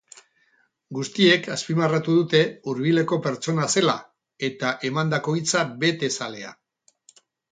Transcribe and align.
Guztiek 0.99 1.49
azpimarratu 1.55 2.15
dute 2.19 2.39
hurbileko 2.71 3.19
pertsona 3.27 3.67
zela 3.81 3.95
eta 4.49 4.71
emandako 4.91 5.35
hitza 5.41 5.65
bete 5.85 6.13
zalea. 6.17 6.53